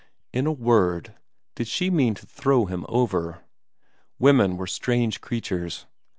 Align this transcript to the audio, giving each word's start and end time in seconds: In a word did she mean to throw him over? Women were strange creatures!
In 0.33 0.47
a 0.47 0.51
word 0.51 1.13
did 1.53 1.67
she 1.67 1.91
mean 1.91 2.15
to 2.15 2.25
throw 2.25 2.65
him 2.65 2.87
over? 2.89 3.43
Women 4.17 4.57
were 4.57 4.65
strange 4.65 5.21
creatures! 5.21 5.85